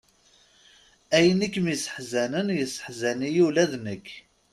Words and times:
Ayen 1.17 1.45
i 1.47 1.47
kem-yesseḥzanen, 1.53 2.47
yesseḥzan-iyi 2.59 3.43
ula 3.47 3.65
d 3.71 3.73
nekk. 3.85 4.07